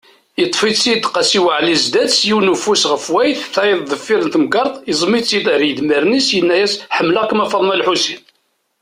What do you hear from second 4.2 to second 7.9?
n temgerḍt, iẓmeḍ-itt-id ar yidmaren-is, yenna-yas: Ḥemmleɣ-kem a Faḍma